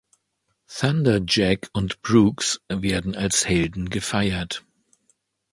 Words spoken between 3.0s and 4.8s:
als Helden gefeiert.